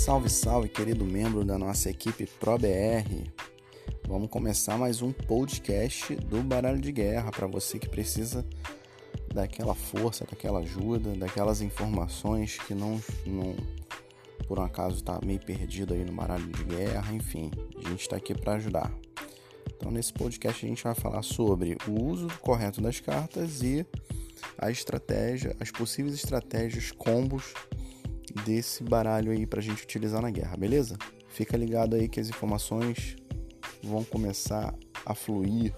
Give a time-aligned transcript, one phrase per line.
[0.00, 3.30] Salve, salve, querido membro da nossa equipe ProBR.
[4.08, 8.42] Vamos começar mais um podcast do Baralho de Guerra para você que precisa
[9.32, 13.54] daquela força, daquela ajuda, daquelas informações que não, não
[14.48, 18.16] por um acaso está meio perdido aí no baralho de guerra, enfim, a gente está
[18.16, 18.90] aqui para ajudar.
[19.76, 23.84] Então, nesse podcast, a gente vai falar sobre o uso correto das cartas e
[24.56, 27.52] a estratégia, as possíveis estratégias, combos
[28.44, 30.96] desse baralho aí para a gente utilizar na guerra, beleza?
[31.28, 33.16] Fica ligado aí que as informações
[33.82, 35.74] vão começar a fluir.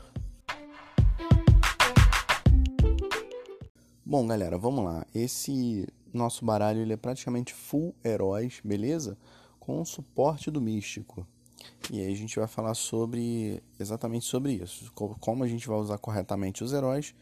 [4.04, 5.06] Bom, galera, vamos lá.
[5.14, 9.16] Esse nosso baralho ele é praticamente full heróis, beleza?
[9.58, 11.26] Com o suporte do místico.
[11.90, 15.98] E aí a gente vai falar sobre exatamente sobre isso, como a gente vai usar
[15.98, 17.14] corretamente os heróis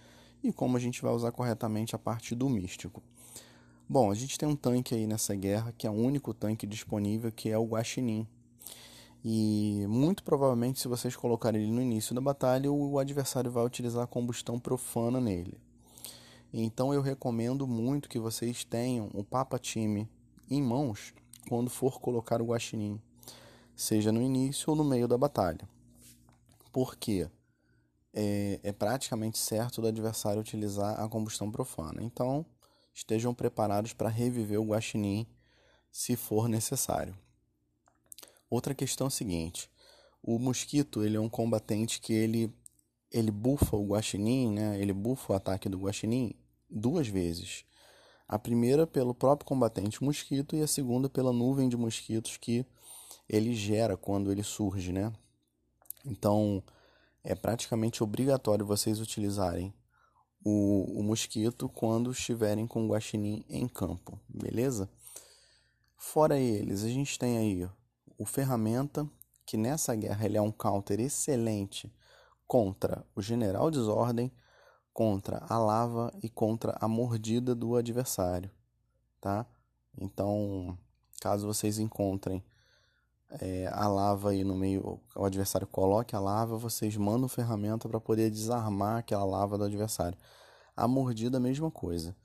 [0.43, 3.03] e como a gente vai usar corretamente a parte do místico.
[3.93, 7.33] Bom, a gente tem um tanque aí nessa guerra que é o único tanque disponível,
[7.33, 8.25] que é o Guaxinim.
[9.25, 14.05] E muito provavelmente, se vocês colocarem ele no início da batalha, o adversário vai utilizar
[14.05, 15.59] a combustão profana nele.
[16.55, 20.09] Então eu recomendo muito que vocês tenham o Papa Time
[20.49, 21.13] em mãos
[21.49, 23.03] quando for colocar o Guaxinim
[23.75, 25.69] seja no início ou no meio da batalha.
[26.71, 27.29] Porque
[28.15, 32.01] é, é praticamente certo do adversário utilizar a combustão profana.
[32.05, 32.47] Então,
[33.01, 35.27] estejam preparados para reviver o guaxinim
[35.91, 37.17] se for necessário.
[38.49, 39.71] Outra questão é a seguinte:
[40.23, 42.53] o mosquito ele é um combatente que ele
[43.11, 44.81] ele bufa o guaxinim, né?
[44.81, 46.33] Ele bufa o ataque do guaxinim
[46.69, 47.65] duas vezes.
[48.29, 52.65] A primeira pelo próprio combatente mosquito e a segunda pela nuvem de mosquitos que
[53.29, 55.13] ele gera quando ele surge, né?
[56.05, 56.63] Então,
[57.25, 59.75] é praticamente obrigatório vocês utilizarem
[60.45, 64.89] o, o mosquito quando estiverem com o guaxinim em campo, beleza?
[65.97, 67.69] Fora eles, a gente tem aí
[68.19, 69.09] o ferramenta,
[69.45, 71.93] que nessa guerra ele é um counter excelente
[72.47, 74.33] contra o general desordem,
[74.93, 78.51] contra a lava e contra a mordida do adversário,
[79.21, 79.47] tá?
[79.99, 80.79] Então,
[81.21, 82.45] caso vocês encontrem
[83.39, 88.01] é, a lava aí no meio, o adversário coloque a lava, vocês mandam ferramenta para
[88.01, 90.19] poder desarmar aquela lava do adversário.
[90.77, 92.17] A mordida, a mesma coisa.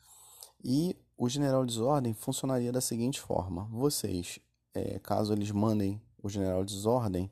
[0.64, 4.40] E o General Desordem funcionaria da seguinte forma: vocês,
[4.74, 7.32] é, caso eles mandem o General Desordem,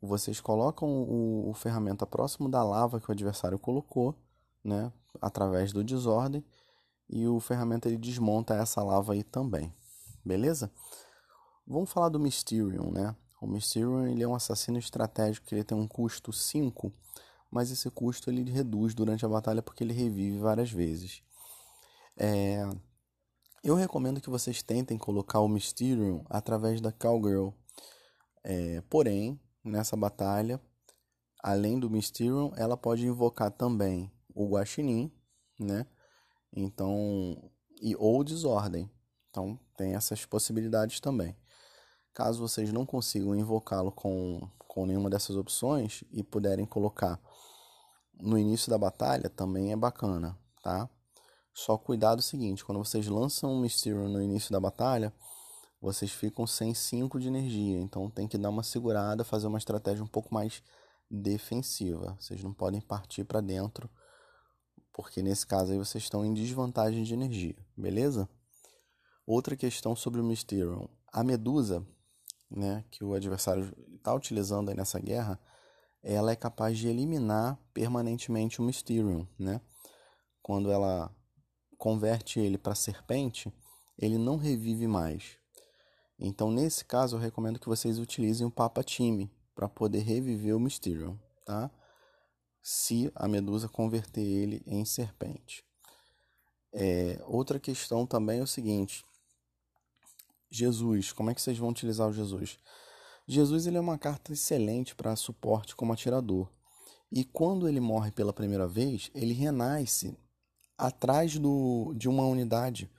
[0.00, 4.14] vocês colocam o, o ferramenta próximo da lava que o adversário colocou,
[4.62, 6.44] né, através do Desordem,
[7.08, 9.72] e o ferramenta ele desmonta essa lava aí também,
[10.22, 10.70] beleza?
[11.70, 13.14] Vamos falar do Mysterium, né?
[13.42, 16.90] O Mysterium ele é um assassino estratégico que ele tem um custo 5,
[17.50, 21.22] mas esse custo ele reduz durante a batalha porque ele revive várias vezes.
[22.16, 22.62] É...
[23.62, 27.50] Eu recomendo que vocês tentem colocar o Mysterium através da Cowgirl.
[28.42, 28.80] É...
[28.88, 30.58] Porém, nessa batalha,
[31.42, 35.12] além do Mysterium, ela pode invocar também o Guaxinim,
[35.60, 35.86] né?
[36.50, 37.52] Então,
[37.82, 38.90] e ou Desordem.
[39.28, 41.36] Então, tem essas possibilidades também.
[42.18, 47.20] Caso vocês não consigam invocá-lo com, com nenhuma dessas opções e puderem colocar
[48.20, 50.90] no início da batalha, também é bacana, tá?
[51.54, 55.14] Só cuidado o seguinte, quando vocês lançam um Mysterio no início da batalha,
[55.80, 60.02] vocês ficam sem 5 de energia, então tem que dar uma segurada, fazer uma estratégia
[60.02, 60.60] um pouco mais
[61.08, 62.16] defensiva.
[62.18, 63.88] Vocês não podem partir para dentro,
[64.92, 68.28] porque nesse caso aí vocês estão em desvantagem de energia, beleza?
[69.24, 70.88] Outra questão sobre o Mysterium.
[71.12, 71.86] A Medusa,
[72.50, 75.38] né, que o adversário está utilizando nessa guerra,
[76.02, 79.60] ela é capaz de eliminar permanentemente o Mysterium, né?
[80.42, 81.14] Quando ela
[81.76, 83.52] converte ele para serpente,
[83.98, 85.38] ele não revive mais.
[86.18, 90.60] Então, nesse caso, eu recomendo que vocês utilizem o Papa Time para poder reviver o
[90.60, 91.70] Mysterium, tá?
[92.62, 95.64] Se a Medusa converter ele em serpente.
[96.72, 99.04] É, outra questão também é o seguinte:
[100.50, 102.58] Jesus, como é que vocês vão utilizar o Jesus?
[103.26, 106.48] Jesus ele é uma carta excelente para suporte como atirador.
[107.12, 110.16] E quando ele morre pela primeira vez, ele renasce
[110.76, 112.90] atrás do, de uma unidade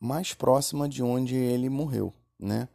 [0.00, 2.68] mais próxima de onde ele morreu, né?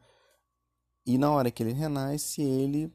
[1.05, 2.93] E na hora que ele renasce, ele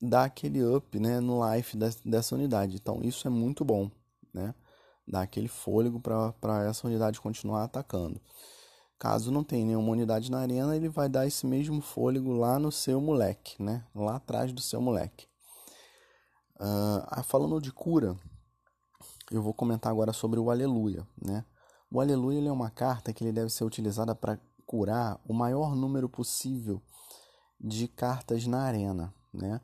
[0.00, 2.76] dá aquele up, né, no life dessa unidade.
[2.76, 3.90] Então isso é muito bom,
[4.32, 4.54] né?
[5.06, 8.20] Dá aquele fôlego para essa unidade continuar atacando.
[8.98, 12.72] Caso não tenha nenhuma unidade na arena, ele vai dar esse mesmo fôlego lá no
[12.72, 13.84] seu moleque, né?
[13.94, 15.26] Lá atrás do seu moleque.
[16.56, 18.16] Uh, falando de cura,
[19.30, 21.44] eu vou comentar agora sobre o Aleluia, né?
[21.88, 26.08] O Aleluia é uma carta que ele deve ser utilizada para curar o maior número
[26.08, 26.82] possível
[27.60, 29.60] de cartas na arena, né?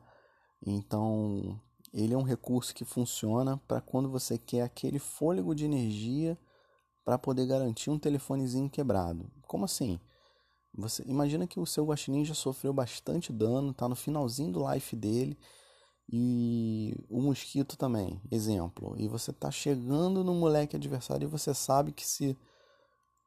[0.65, 1.59] Então,
[1.93, 6.37] ele é um recurso que funciona para quando você quer aquele fôlego de energia
[7.05, 9.31] para poder garantir um telefonezinho quebrado.
[9.47, 9.99] Como assim?
[10.73, 14.95] Você imagina que o seu guaxinim já sofreu bastante dano, está no finalzinho do life
[14.95, 15.37] dele
[16.11, 18.95] e o mosquito também, exemplo.
[18.97, 22.37] E você está chegando no moleque adversário e você sabe que se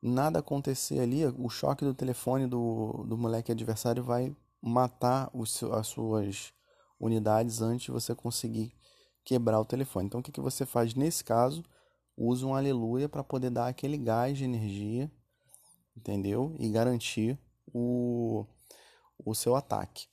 [0.02, 5.86] nada acontecer ali, o choque do telefone do, do moleque adversário vai matar os, as
[5.86, 6.52] suas
[7.00, 8.72] unidades antes de você conseguir
[9.24, 10.06] quebrar o telefone.
[10.06, 11.64] Então, o que, que você faz nesse caso?
[12.20, 15.08] Usa um aleluia para poder dar aquele gás de energia,
[15.96, 16.56] entendeu?
[16.58, 17.38] E garantir
[17.72, 18.44] o,
[19.24, 20.08] o seu ataque,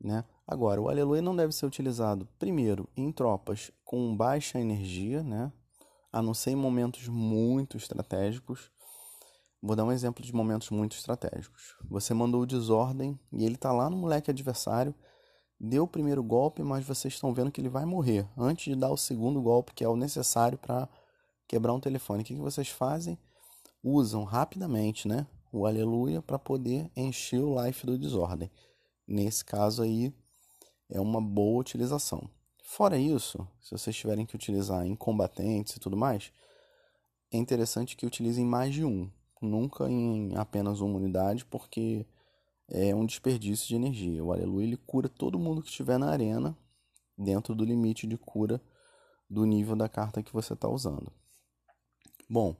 [0.00, 0.24] né?
[0.46, 5.52] Agora, o aleluia não deve ser utilizado, primeiro, em tropas com baixa energia, né?
[6.10, 8.70] A não ser em momentos muito estratégicos.
[9.62, 11.76] Vou dar um exemplo de momentos muito estratégicos.
[11.90, 14.94] Você mandou desordem e ele está lá no moleque adversário,
[15.60, 18.90] deu o primeiro golpe, mas vocês estão vendo que ele vai morrer antes de dar
[18.90, 20.88] o segundo golpe, que é o necessário para
[21.50, 22.22] quebrar um telefone.
[22.22, 23.18] O que, que vocês fazem?
[23.82, 28.48] Usam rapidamente né, o aleluia para poder encher o life do desordem.
[29.04, 30.14] Nesse caso aí,
[30.88, 32.30] é uma boa utilização.
[32.62, 36.32] Fora isso, se vocês tiverem que utilizar em combatentes e tudo mais,
[37.32, 39.10] é interessante que utilizem mais de um
[39.42, 42.06] nunca em apenas uma unidade, porque
[42.68, 44.22] é um desperdício de energia.
[44.22, 46.56] O Aleluia ele cura todo mundo que estiver na arena
[47.18, 48.62] dentro do limite de cura
[49.28, 51.12] do nível da carta que você está usando.
[52.32, 52.54] Bom,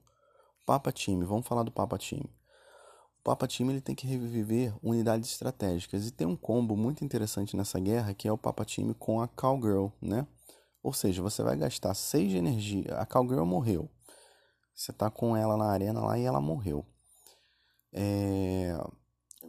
[0.67, 2.29] Papa Time, vamos falar do Papa Time.
[3.21, 7.57] O Papa Time ele tem que reviver unidades estratégicas e tem um combo muito interessante
[7.57, 10.27] nessa guerra que é o Papa Time com a Cowgirl, né?
[10.83, 12.97] Ou seja, você vai gastar 6 de energia.
[12.97, 13.89] A Cowgirl morreu.
[14.75, 16.85] Você tá com ela na arena lá e ela morreu.
[17.93, 18.77] É...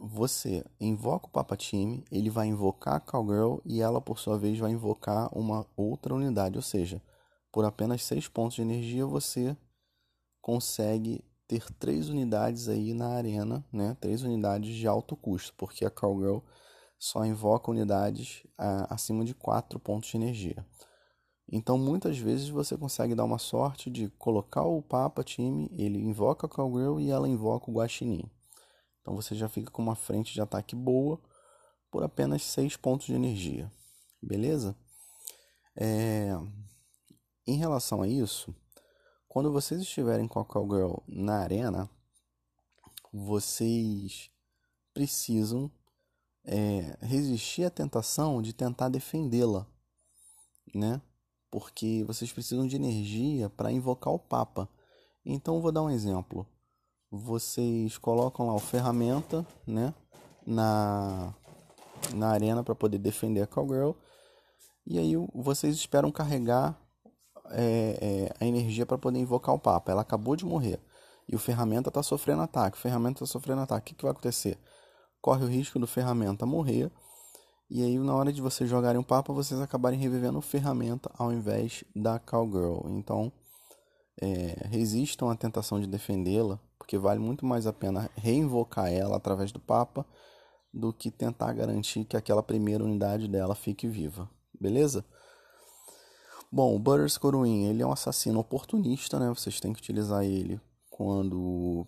[0.00, 4.56] Você invoca o Papa Time, ele vai invocar a Cowgirl e ela, por sua vez,
[4.56, 6.56] vai invocar uma outra unidade.
[6.56, 7.02] Ou seja,
[7.50, 9.56] por apenas 6 pontos de energia, você
[10.42, 13.96] consegue ter três unidades aí na arena, né?
[14.00, 16.38] Três unidades de alto custo, porque a Cowgirl
[16.98, 20.66] só invoca unidades a, acima de 4 pontos de energia.
[21.50, 26.46] Então, muitas vezes você consegue dar uma sorte de colocar o Papa time, ele invoca
[26.46, 28.24] a Cowgirl e ela invoca o Guaxinim.
[29.00, 31.20] Então, você já fica com uma frente de ataque boa
[31.90, 33.70] por apenas 6 pontos de energia.
[34.22, 34.76] Beleza?
[35.76, 36.30] É...
[37.46, 38.54] Em relação a isso,
[39.32, 41.88] quando vocês estiverem com a Cowgirl na arena,
[43.10, 44.30] vocês
[44.92, 45.72] precisam
[46.44, 49.66] é, resistir à tentação de tentar defendê-la,
[50.74, 51.00] né?
[51.50, 54.68] porque vocês precisam de energia para invocar o Papa.
[55.24, 56.46] Então vou dar um exemplo.
[57.10, 59.94] Vocês colocam lá o ferramenta, né,
[60.46, 61.34] na
[62.14, 63.92] na arena para poder defender a Cowgirl.
[64.86, 66.78] E aí vocês esperam carregar
[67.52, 69.92] é, é, energia para poder invocar o Papa.
[69.92, 70.80] Ela acabou de morrer.
[71.28, 72.76] E o ferramenta está sofrendo ataque.
[72.76, 73.82] O ferramenta está sofrendo ataque.
[73.82, 74.58] O que, que vai acontecer?
[75.20, 76.90] Corre o risco do ferramenta morrer
[77.74, 81.82] e aí, na hora de vocês jogarem o Papa, vocês acabarem revivendo ferramenta ao invés
[81.96, 82.86] da Cowgirl.
[82.90, 83.32] Então,
[84.20, 89.52] é, resistam à tentação de defendê-la, porque vale muito mais a pena reinvocar ela através
[89.52, 90.04] do Papa
[90.70, 94.28] do que tentar garantir que aquela primeira unidade dela fique viva.
[94.60, 95.02] Beleza?
[96.54, 99.26] Bom, o Butters Coroin, ele é um assassino oportunista, né?
[99.30, 101.86] Vocês têm que utilizar ele quando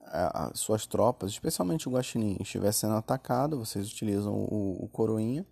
[0.00, 5.44] as suas tropas, especialmente o guaxinim, estiver sendo atacado, vocês utilizam o, o coroinha,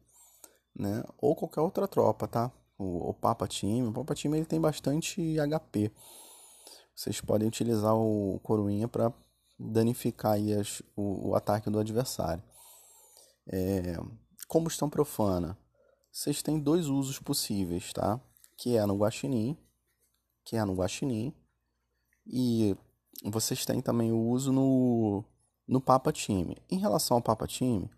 [0.73, 1.03] né?
[1.19, 2.53] Ou qualquer outra tropa, tá?
[2.79, 5.91] O, o Papa Time, o Papa Time ele tem bastante HP.
[6.95, 9.13] Vocês podem utilizar o coroinha para
[9.59, 12.43] danificar aí as, o, o, ataque do adversário.
[13.49, 13.97] É,
[14.47, 15.59] combustão profana.
[16.13, 18.21] Vocês têm dois usos possíveis, tá?
[18.57, 19.59] Que é no guaxinim,
[20.45, 21.35] que é no guaxinim
[22.27, 22.77] e
[23.25, 25.25] vocês têm também o uso no,
[25.67, 26.57] no Papa Time.
[26.71, 27.91] Em relação ao Papa Time,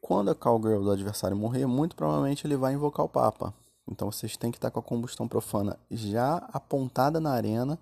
[0.00, 3.54] quando a Cowgirl do adversário morrer, muito provavelmente ele vai invocar o Papa.
[3.88, 7.78] Então vocês têm que estar com a combustão profana já apontada na arena,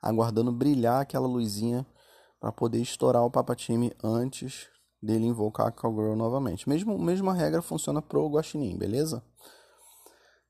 [0.00, 1.86] aguardando brilhar aquela luzinha
[2.40, 4.68] para poder estourar o Papa Time antes
[5.02, 6.68] dele invocar a Cowgirl novamente.
[6.68, 9.22] Mesmo, mesma regra funciona pro Guaxinim, beleza?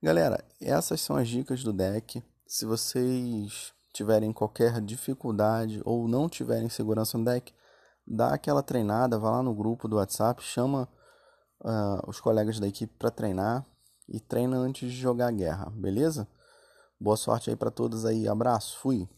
[0.04, 2.23] Galera, essas são as dicas do deck.
[2.46, 7.54] Se vocês tiverem qualquer dificuldade ou não tiverem segurança no deck,
[8.06, 10.87] dá aquela treinada, vá lá no grupo do WhatsApp, chama
[11.62, 13.64] uh, os colegas da equipe para treinar
[14.06, 16.28] e treina antes de jogar a guerra, beleza?
[17.00, 19.08] Boa sorte aí para todos aí, abraço, fui.